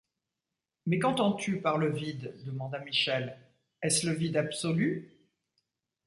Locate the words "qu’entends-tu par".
0.97-1.77